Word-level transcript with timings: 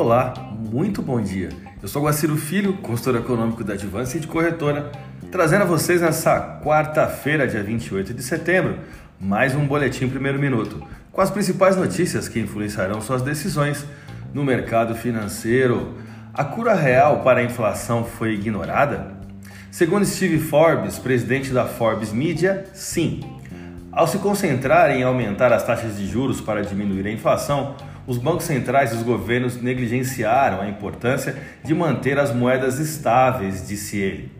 Olá, 0.00 0.32
muito 0.56 1.02
bom 1.02 1.20
dia. 1.20 1.48
Eu 1.82 1.88
sou 1.88 2.04
Guaciro 2.04 2.36
Filho, 2.36 2.74
consultor 2.74 3.16
econômico 3.16 3.64
da 3.64 3.74
Advance 3.74 4.16
e 4.16 4.20
de 4.20 4.28
corretora, 4.28 4.92
trazendo 5.28 5.62
a 5.62 5.64
vocês 5.64 6.00
nessa 6.00 6.60
quarta-feira, 6.62 7.48
dia 7.48 7.64
28 7.64 8.14
de 8.14 8.22
setembro, 8.22 8.78
mais 9.20 9.56
um 9.56 9.66
boletim 9.66 10.08
primeiro 10.08 10.38
minuto, 10.38 10.80
com 11.10 11.20
as 11.20 11.32
principais 11.32 11.76
notícias 11.76 12.28
que 12.28 12.38
influenciarão 12.38 13.00
suas 13.00 13.22
decisões 13.22 13.84
no 14.32 14.44
mercado 14.44 14.94
financeiro. 14.94 15.94
A 16.32 16.44
cura 16.44 16.74
real 16.74 17.24
para 17.24 17.40
a 17.40 17.44
inflação 17.44 18.04
foi 18.04 18.34
ignorada? 18.34 19.14
Segundo 19.68 20.06
Steve 20.06 20.38
Forbes, 20.38 20.96
presidente 20.96 21.50
da 21.50 21.66
Forbes 21.66 22.12
Media, 22.12 22.66
sim. 22.72 23.24
Ao 23.90 24.06
se 24.06 24.18
concentrar 24.18 24.92
em 24.92 25.02
aumentar 25.02 25.52
as 25.52 25.64
taxas 25.64 25.96
de 25.96 26.06
juros 26.06 26.40
para 26.40 26.62
diminuir 26.62 27.04
a 27.04 27.10
inflação, 27.10 27.74
os 28.08 28.16
bancos 28.16 28.46
centrais 28.46 28.90
e 28.90 28.94
os 28.94 29.02
governos 29.02 29.60
negligenciaram 29.60 30.62
a 30.62 30.68
importância 30.68 31.36
de 31.62 31.74
manter 31.74 32.18
as 32.18 32.34
moedas 32.34 32.78
estáveis, 32.78 33.68
disse 33.68 33.98
ele. 33.98 34.32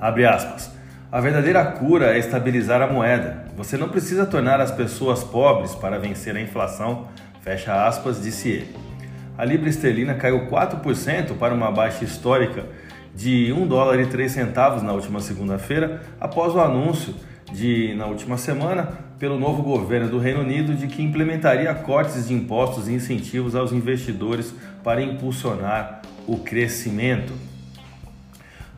Abre 0.00 0.24
aspas. 0.24 0.70
A 1.10 1.20
verdadeira 1.20 1.64
cura 1.64 2.14
é 2.14 2.18
estabilizar 2.18 2.80
a 2.80 2.86
moeda. 2.86 3.46
Você 3.56 3.76
não 3.76 3.88
precisa 3.88 4.24
tornar 4.24 4.60
as 4.60 4.70
pessoas 4.70 5.24
pobres 5.24 5.74
para 5.74 5.98
vencer 5.98 6.36
a 6.36 6.40
inflação, 6.40 7.08
fecha 7.40 7.84
aspas, 7.84 8.22
disse 8.22 8.48
ele. 8.48 8.76
A 9.36 9.44
libra 9.44 9.68
esterlina 9.68 10.14
caiu 10.14 10.46
4% 10.46 11.36
para 11.36 11.52
uma 11.52 11.72
baixa 11.72 12.04
histórica 12.04 12.64
de 13.12 13.52
1 13.52 13.66
dólar 13.66 13.98
e 13.98 14.06
3 14.06 14.30
centavos 14.30 14.84
na 14.84 14.92
última 14.92 15.18
segunda-feira, 15.18 16.00
após 16.20 16.54
o 16.54 16.60
anúncio 16.60 17.12
de, 17.52 17.94
na 17.94 18.06
última 18.06 18.36
semana, 18.36 18.88
pelo 19.18 19.38
novo 19.38 19.62
governo 19.62 20.08
do 20.08 20.18
Reino 20.18 20.40
Unido 20.40 20.74
de 20.74 20.86
que 20.86 21.02
implementaria 21.02 21.72
cortes 21.74 22.26
de 22.26 22.34
impostos 22.34 22.88
e 22.88 22.92
incentivos 22.92 23.54
aos 23.54 23.72
investidores 23.72 24.54
para 24.82 25.00
impulsionar 25.00 26.02
o 26.26 26.38
crescimento. 26.38 27.32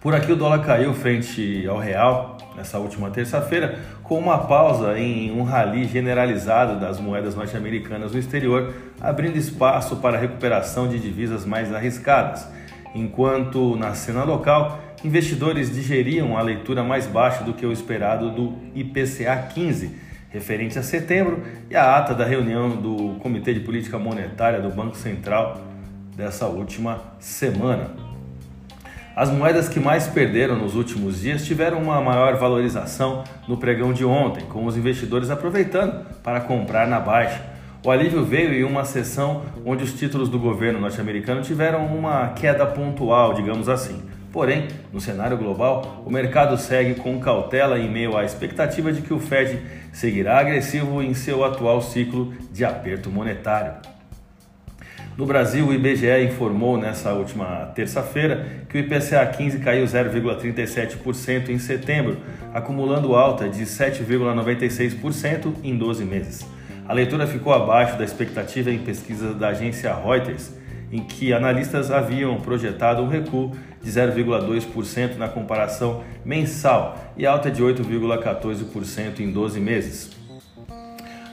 Por 0.00 0.14
aqui 0.14 0.32
o 0.32 0.36
dólar 0.36 0.58
caiu 0.58 0.92
frente 0.92 1.66
ao 1.66 1.78
real 1.78 2.36
nessa 2.54 2.78
última 2.78 3.10
terça-feira, 3.10 3.78
com 4.02 4.18
uma 4.18 4.38
pausa 4.38 4.98
em 4.98 5.30
um 5.32 5.42
rally 5.42 5.86
generalizado 5.86 6.78
das 6.78 7.00
moedas 7.00 7.34
norte-americanas 7.34 8.12
no 8.12 8.18
exterior, 8.18 8.74
abrindo 9.00 9.36
espaço 9.36 9.96
para 9.96 10.16
a 10.16 10.20
recuperação 10.20 10.86
de 10.86 10.98
divisas 10.98 11.44
mais 11.44 11.74
arriscadas. 11.74 12.46
Enquanto 12.94 13.76
na 13.76 13.92
cena 13.94 14.22
local, 14.22 14.80
investidores 15.04 15.74
digeriam 15.74 16.38
a 16.38 16.42
leitura 16.42 16.84
mais 16.84 17.06
baixa 17.06 17.42
do 17.42 17.52
que 17.52 17.66
o 17.66 17.72
esperado 17.72 18.30
do 18.30 18.54
IPCA 18.74 19.36
15, 19.52 19.96
referente 20.30 20.78
a 20.78 20.82
setembro, 20.82 21.42
e 21.68 21.74
a 21.74 21.96
ata 21.96 22.14
da 22.14 22.24
reunião 22.24 22.70
do 22.70 23.18
Comitê 23.20 23.52
de 23.52 23.60
Política 23.60 23.98
Monetária 23.98 24.60
do 24.60 24.70
Banco 24.70 24.96
Central 24.96 25.60
dessa 26.16 26.46
última 26.46 27.02
semana. 27.18 27.90
As 29.16 29.30
moedas 29.30 29.68
que 29.68 29.78
mais 29.78 30.08
perderam 30.08 30.56
nos 30.56 30.74
últimos 30.74 31.20
dias 31.20 31.44
tiveram 31.44 31.80
uma 31.80 32.00
maior 32.00 32.36
valorização 32.36 33.22
no 33.46 33.56
pregão 33.56 33.92
de 33.92 34.04
ontem, 34.04 34.44
com 34.46 34.66
os 34.66 34.76
investidores 34.76 35.30
aproveitando 35.30 36.04
para 36.22 36.40
comprar 36.40 36.88
na 36.88 36.98
baixa. 36.98 37.53
O 37.84 37.90
alívio 37.90 38.24
veio 38.24 38.54
em 38.54 38.64
uma 38.64 38.82
sessão 38.82 39.42
onde 39.62 39.84
os 39.84 39.92
títulos 39.92 40.30
do 40.30 40.38
governo 40.38 40.80
norte-americano 40.80 41.42
tiveram 41.42 41.84
uma 41.84 42.28
queda 42.28 42.64
pontual, 42.64 43.34
digamos 43.34 43.68
assim. 43.68 44.02
Porém, 44.32 44.68
no 44.90 45.02
cenário 45.02 45.36
global, 45.36 46.02
o 46.06 46.10
mercado 46.10 46.56
segue 46.56 46.94
com 46.94 47.20
cautela 47.20 47.78
em 47.78 47.90
meio 47.90 48.16
à 48.16 48.24
expectativa 48.24 48.90
de 48.90 49.02
que 49.02 49.12
o 49.12 49.20
Fed 49.20 49.60
seguirá 49.92 50.38
agressivo 50.38 51.02
em 51.02 51.12
seu 51.12 51.44
atual 51.44 51.82
ciclo 51.82 52.32
de 52.50 52.64
aperto 52.64 53.10
monetário. 53.10 53.74
No 55.14 55.26
Brasil, 55.26 55.66
o 55.66 55.72
IBGE 55.74 56.24
informou 56.24 56.78
nessa 56.78 57.12
última 57.12 57.66
terça-feira 57.74 58.64
que 58.66 58.78
o 58.78 58.80
IPCA 58.80 59.26
15 59.26 59.58
caiu 59.58 59.84
0,37% 59.84 61.50
em 61.50 61.58
setembro, 61.58 62.16
acumulando 62.54 63.14
alta 63.14 63.46
de 63.46 63.64
7,96% 63.64 65.56
em 65.62 65.76
12 65.76 66.04
meses. 66.06 66.53
A 66.86 66.92
leitura 66.92 67.26
ficou 67.26 67.52
abaixo 67.52 67.96
da 67.96 68.04
expectativa 68.04 68.70
em 68.70 68.78
pesquisa 68.78 69.32
da 69.32 69.48
agência 69.48 69.94
Reuters, 69.94 70.52
em 70.92 71.02
que 71.02 71.32
analistas 71.32 71.90
haviam 71.90 72.38
projetado 72.40 73.02
um 73.02 73.08
recuo 73.08 73.52
de 73.82 73.90
0,2% 73.90 75.16
na 75.16 75.28
comparação 75.28 76.04
mensal 76.24 76.98
e 77.16 77.26
alta 77.26 77.50
de 77.50 77.62
8,14% 77.62 79.20
em 79.20 79.32
12 79.32 79.60
meses. 79.60 80.24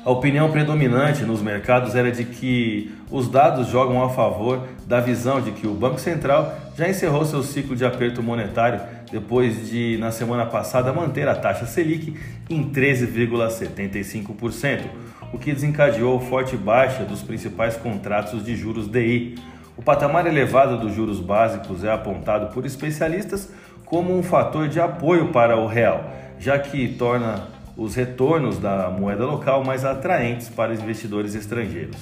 A 0.04 0.10
opinião 0.10 0.50
predominante 0.50 1.24
nos 1.24 1.44
mercados 1.44 1.96
era 1.96 2.12
de 2.12 2.24
que 2.24 2.92
os 3.12 3.30
dados 3.30 3.68
jogam 3.68 4.04
a 4.04 4.10
favor 4.10 4.68
da 4.88 5.00
visão 5.00 5.40
de 5.40 5.52
que 5.52 5.68
o 5.68 5.76
Banco 5.76 6.00
Central 6.00 6.58
já 6.76 6.90
encerrou 6.90 7.24
seu 7.24 7.44
ciclo 7.44 7.76
de 7.76 7.86
aperto 7.86 8.24
monetário 8.24 8.82
depois 9.12 9.70
de, 9.70 9.98
na 10.00 10.10
semana 10.10 10.48
passada, 10.48 10.92
manter 10.92 11.28
a 11.28 11.36
taxa 11.36 11.68
Selic 11.68 12.16
em 12.50 12.68
13,75%, 12.72 14.86
o 15.34 15.38
que 15.38 15.54
desencadeou 15.54 16.20
forte 16.20 16.58
baixa 16.58 17.04
dos 17.04 17.22
principais 17.22 17.78
contratos 17.78 18.44
de 18.44 18.56
juros 18.56 18.88
DI. 18.88 19.36
O 19.78 19.82
patamar 19.82 20.28
elevado 20.28 20.78
dos 20.78 20.94
juros 20.94 21.20
básicos 21.20 21.84
é 21.84 21.92
apontado 21.92 22.54
por 22.54 22.66
especialistas 22.66 23.52
como 23.86 24.18
um 24.18 24.24
fator 24.24 24.68
de 24.68 24.80
apoio 24.80 25.30
para 25.30 25.58
o 25.58 25.68
real, 25.68 26.04
já 26.40 26.58
que 26.60 26.88
torna 26.88 27.48
os 27.76 27.96
retornos 27.96 28.58
da 28.58 28.90
moeda 28.90 29.26
local 29.26 29.64
mais 29.64 29.86
atraentes 29.86 30.50
para 30.50 30.74
investidores 30.74 31.36
estrangeiros. 31.36 31.98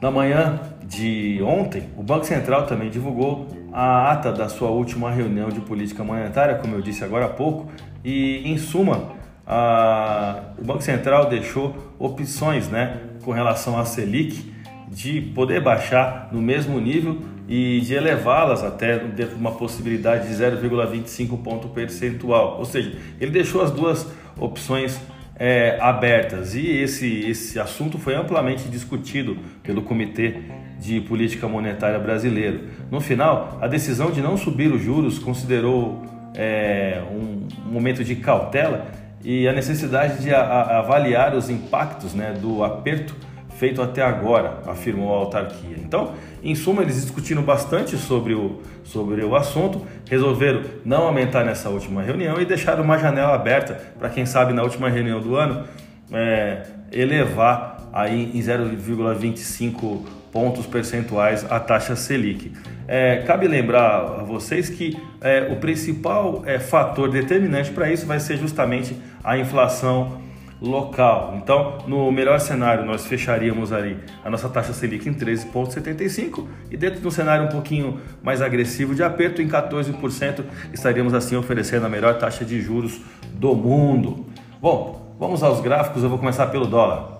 Na 0.00 0.10
manhã 0.10 0.60
de 0.82 1.40
ontem, 1.42 1.88
o 1.96 2.02
Banco 2.02 2.24
Central 2.24 2.66
também 2.66 2.88
divulgou 2.88 3.48
a 3.72 4.12
ata 4.12 4.32
da 4.32 4.48
sua 4.48 4.70
última 4.70 5.10
reunião 5.10 5.50
de 5.50 5.60
política 5.60 6.02
monetária, 6.02 6.54
como 6.56 6.74
eu 6.74 6.80
disse 6.80 7.04
agora 7.04 7.26
há 7.26 7.28
pouco, 7.28 7.70
e 8.04 8.42
em 8.50 8.56
suma, 8.56 9.12
a, 9.48 10.42
o 10.58 10.64
Banco 10.64 10.82
Central 10.82 11.30
deixou 11.30 11.94
opções 11.98 12.68
né, 12.68 12.98
com 13.24 13.32
relação 13.32 13.78
à 13.78 13.84
Selic 13.86 14.52
de 14.90 15.22
poder 15.22 15.62
baixar 15.62 16.28
no 16.30 16.42
mesmo 16.42 16.78
nível 16.78 17.22
e 17.48 17.80
de 17.80 17.94
elevá-las 17.94 18.62
até 18.62 18.98
dentro 18.98 19.34
de 19.34 19.40
uma 19.40 19.52
possibilidade 19.52 20.28
de 20.28 20.34
0,25 20.34 21.42
ponto 21.42 21.68
percentual. 21.68 22.58
Ou 22.58 22.66
seja, 22.66 22.92
ele 23.18 23.30
deixou 23.30 23.62
as 23.62 23.70
duas 23.70 24.06
opções 24.38 25.00
é, 25.34 25.78
abertas 25.80 26.54
e 26.54 26.66
esse, 26.66 27.20
esse 27.20 27.58
assunto 27.58 27.96
foi 27.98 28.14
amplamente 28.14 28.68
discutido 28.68 29.38
pelo 29.62 29.80
Comitê 29.80 30.42
de 30.78 31.00
Política 31.00 31.48
Monetária 31.48 31.98
Brasileiro. 31.98 32.64
No 32.90 33.00
final, 33.00 33.58
a 33.62 33.66
decisão 33.66 34.10
de 34.10 34.20
não 34.20 34.36
subir 34.36 34.70
os 34.70 34.82
juros 34.82 35.18
considerou 35.18 36.02
é, 36.34 37.02
um, 37.10 37.48
um 37.66 37.72
momento 37.72 38.04
de 38.04 38.14
cautela 38.16 39.07
e 39.24 39.48
a 39.48 39.52
necessidade 39.52 40.22
de 40.22 40.32
a, 40.32 40.40
a 40.40 40.78
avaliar 40.78 41.34
os 41.34 41.50
impactos 41.50 42.14
né, 42.14 42.32
do 42.32 42.62
aperto 42.62 43.14
feito 43.58 43.82
até 43.82 44.02
agora, 44.02 44.62
afirmou 44.66 45.12
a 45.12 45.18
autarquia. 45.18 45.76
Então, 45.78 46.12
em 46.42 46.54
suma, 46.54 46.82
eles 46.82 47.02
discutiram 47.02 47.42
bastante 47.42 47.96
sobre 47.96 48.32
o, 48.32 48.62
sobre 48.84 49.24
o 49.24 49.34
assunto, 49.34 49.84
resolveram 50.08 50.62
não 50.84 51.02
aumentar 51.02 51.44
nessa 51.44 51.68
última 51.68 52.00
reunião 52.00 52.40
e 52.40 52.44
deixaram 52.44 52.84
uma 52.84 52.96
janela 52.96 53.34
aberta 53.34 53.74
para 53.98 54.08
quem 54.08 54.24
sabe 54.24 54.52
na 54.52 54.62
última 54.62 54.88
reunião 54.88 55.20
do 55.20 55.34
ano 55.34 55.64
é, 56.12 56.62
elevar 56.92 57.88
aí 57.92 58.30
em 58.32 58.40
0,25 58.40 60.17
pontos 60.32 60.66
percentuais 60.66 61.44
a 61.50 61.58
taxa 61.58 61.96
Selic. 61.96 62.52
É, 62.86 63.22
cabe 63.26 63.46
lembrar 63.46 64.20
a 64.20 64.22
vocês 64.22 64.68
que 64.70 64.96
é, 65.20 65.48
o 65.50 65.56
principal 65.56 66.42
é, 66.46 66.58
fator 66.58 67.10
determinante 67.10 67.70
para 67.70 67.92
isso 67.92 68.06
vai 68.06 68.18
ser 68.18 68.38
justamente 68.38 68.96
a 69.22 69.36
inflação 69.36 70.22
local. 70.60 71.34
Então, 71.36 71.78
no 71.86 72.10
melhor 72.10 72.40
cenário, 72.40 72.84
nós 72.84 73.06
fecharíamos 73.06 73.72
ali 73.72 73.96
a 74.24 74.30
nossa 74.30 74.48
taxa 74.48 74.72
Selic 74.72 75.08
em 75.08 75.14
13,75 75.14 76.46
e 76.70 76.76
dentro 76.76 77.00
de 77.00 77.06
um 77.06 77.10
cenário 77.10 77.44
um 77.44 77.48
pouquinho 77.48 78.00
mais 78.22 78.42
agressivo 78.42 78.94
de 78.94 79.02
aperto, 79.02 79.40
em 79.40 79.48
14%, 79.48 80.44
estaríamos 80.72 81.14
assim 81.14 81.36
oferecendo 81.36 81.86
a 81.86 81.88
melhor 81.88 82.18
taxa 82.18 82.44
de 82.44 82.60
juros 82.60 83.00
do 83.34 83.54
mundo. 83.54 84.26
Bom, 84.60 85.14
vamos 85.18 85.42
aos 85.42 85.60
gráficos, 85.60 86.02
eu 86.02 86.08
vou 86.08 86.18
começar 86.18 86.46
pelo 86.48 86.66
dólar. 86.66 87.17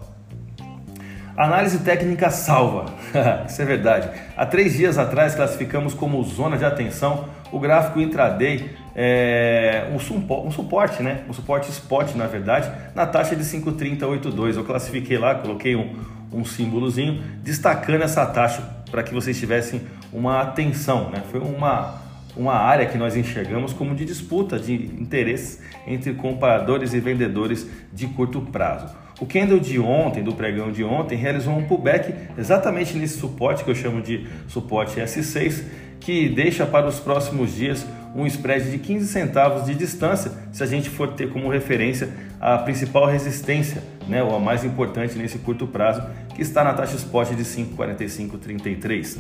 Análise 1.39 1.79
técnica 1.79 2.31
salva. 2.31 2.87
Isso 3.49 3.63
é 3.63 3.65
verdade. 3.65 4.11
Há 4.37 4.45
três 4.45 4.75
dias 4.75 4.99
atrás 4.99 5.37
classificamos 5.37 5.95
como 5.95 6.21
zona 6.25 6.59
de 6.59 6.65
atenção 6.65 7.29
o 7.53 7.61
gráfico 7.61 8.01
intraday, 8.01 8.69
é, 8.93 9.87
um, 9.93 10.47
um, 10.47 10.51
suporte, 10.51 11.01
né? 11.01 11.21
Um 11.29 11.33
suporte 11.33 11.71
spot, 11.71 12.17
na 12.17 12.27
verdade, 12.27 12.69
na 12.93 13.07
taxa 13.07 13.37
de 13.37 13.45
5,3082. 13.45 14.57
Eu 14.57 14.65
classifiquei 14.65 15.17
lá, 15.17 15.37
coloquei 15.37 15.77
um, 15.77 15.95
um 16.33 16.45
símbolozinho 16.45 17.23
destacando 17.41 18.03
essa 18.03 18.27
taxa 18.27 18.61
para 18.91 19.05
que 19.05 19.15
vocês 19.15 19.39
tivessem 19.39 19.83
uma 20.13 20.41
atenção, 20.41 21.09
né? 21.09 21.23
Foi 21.31 21.39
uma 21.39 22.09
uma 22.37 22.55
área 22.55 22.87
que 22.87 22.97
nós 22.97 23.17
enxergamos 23.17 23.73
como 23.73 23.97
de 23.97 24.05
disputa 24.05 24.61
de 24.61 24.73
interesses 24.73 25.61
entre 25.85 26.15
compradores 26.15 26.95
e 26.95 27.01
vendedores 27.01 27.69
de 27.93 28.07
curto 28.07 28.41
prazo. 28.41 28.95
O 29.21 29.27
candle 29.27 29.59
de 29.59 29.81
ontem, 29.81 30.23
do 30.23 30.33
pregão 30.33 30.71
de 30.71 30.85
ontem, 30.85 31.17
realizou 31.17 31.53
um 31.57 31.65
pullback 31.65 32.15
exatamente 32.39 32.97
nesse 32.97 33.19
suporte 33.19 33.65
que 33.65 33.71
eu 33.71 33.75
chamo 33.75 34.01
de 34.01 34.27
suporte 34.47 35.01
S6, 35.01 35.65
que 35.99 36.29
deixa 36.29 36.65
para 36.65 36.87
os 36.87 37.01
próximos 37.01 37.53
dias 37.53 37.85
um 38.15 38.27
spread 38.27 38.71
de 38.71 38.79
15 38.79 39.09
centavos 39.09 39.67
de 39.67 39.75
distância, 39.75 40.33
se 40.53 40.63
a 40.63 40.67
gente 40.67 40.89
for 40.89 41.13
ter 41.13 41.31
como 41.31 41.49
referência 41.49 42.09
a 42.41 42.59
principal 42.59 43.07
resistência, 43.07 43.83
né, 44.07 44.23
ou 44.23 44.35
a 44.35 44.39
mais 44.39 44.65
importante 44.65 45.19
nesse 45.19 45.39
curto 45.39 45.67
prazo, 45.67 46.03
que 46.35 46.41
está 46.41 46.63
na 46.63 46.73
taxa 46.73 46.97
spot 46.97 47.31
de 47.31 47.45
5,4533. 47.45 49.19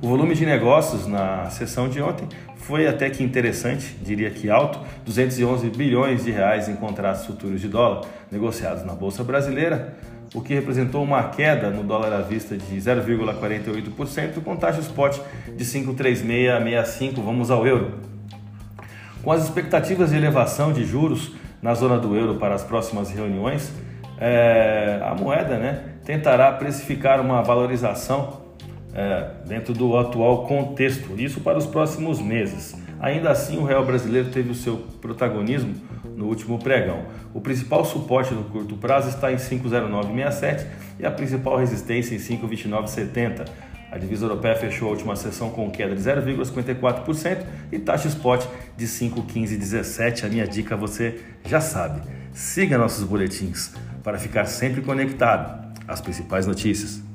O 0.00 0.06
volume 0.06 0.32
de 0.32 0.46
negócios 0.46 1.08
na 1.08 1.50
sessão 1.50 1.88
de 1.88 2.00
ontem 2.00 2.28
foi 2.54 2.86
até 2.86 3.10
que 3.10 3.24
interessante, 3.24 3.96
diria 4.00 4.30
que 4.30 4.48
alto, 4.48 4.78
211 5.04 5.68
bilhões 5.70 6.24
de 6.24 6.30
reais 6.30 6.68
em 6.68 6.76
contratos 6.76 7.26
futuros 7.26 7.60
de 7.60 7.66
dólar 7.66 8.06
negociados 8.30 8.84
na 8.84 8.92
bolsa 8.92 9.24
brasileira, 9.24 9.96
o 10.32 10.40
que 10.40 10.54
representou 10.54 11.02
uma 11.02 11.24
queda 11.24 11.70
no 11.70 11.82
dólar 11.82 12.12
à 12.12 12.20
vista 12.20 12.56
de 12.56 12.76
0,48%, 12.76 14.40
com 14.44 14.54
taxa 14.54 14.80
spot 14.80 15.18
de 15.56 15.64
5,3665. 15.64 17.14
Vamos 17.16 17.50
ao 17.50 17.66
euro. 17.66 17.94
Com 19.24 19.32
as 19.32 19.42
expectativas 19.42 20.10
de 20.10 20.16
elevação 20.16 20.72
de 20.72 20.84
juros 20.84 21.32
na 21.60 21.74
zona 21.74 21.98
do 21.98 22.14
euro 22.14 22.36
para 22.36 22.54
as 22.54 22.62
próximas 22.62 23.10
reuniões, 23.10 23.72
é, 24.20 25.00
a 25.02 25.12
moeda 25.16 25.58
né, 25.58 25.82
tentará 26.04 26.52
precificar 26.52 27.20
uma 27.20 27.42
valorização 27.42 28.47
é, 28.94 29.30
dentro 29.46 29.74
do 29.74 29.96
atual 29.96 30.46
contexto, 30.46 31.18
isso 31.20 31.40
para 31.40 31.58
os 31.58 31.66
próximos 31.66 32.20
meses. 32.20 32.74
Ainda 33.00 33.30
assim, 33.30 33.58
o 33.58 33.64
real 33.64 33.84
brasileiro 33.84 34.30
teve 34.30 34.50
o 34.50 34.54
seu 34.54 34.78
protagonismo 35.00 35.74
no 36.16 36.26
último 36.26 36.58
pregão. 36.58 37.04
O 37.32 37.40
principal 37.40 37.84
suporte 37.84 38.34
no 38.34 38.44
curto 38.44 38.76
prazo 38.76 39.08
está 39.08 39.32
em 39.32 39.36
5,0967 39.36 40.66
e 40.98 41.06
a 41.06 41.10
principal 41.10 41.56
resistência 41.56 42.14
em 42.14 42.18
5,2970. 42.18 43.48
A 43.90 43.96
divisa 43.96 44.26
europeia 44.26 44.54
fechou 44.54 44.88
a 44.88 44.90
última 44.90 45.16
sessão 45.16 45.50
com 45.50 45.70
queda 45.70 45.94
de 45.94 46.02
0,54% 46.02 47.44
e 47.72 47.78
taxa 47.78 48.08
spot 48.08 48.44
de 48.76 48.86
5,1517. 48.86 50.24
A 50.24 50.28
minha 50.28 50.46
dica 50.46 50.76
você 50.76 51.20
já 51.46 51.60
sabe. 51.60 52.02
Siga 52.32 52.76
nossos 52.76 53.04
boletins 53.04 53.72
para 54.02 54.18
ficar 54.18 54.44
sempre 54.44 54.82
conectado 54.82 55.74
às 55.86 56.00
principais 56.00 56.46
notícias. 56.46 57.07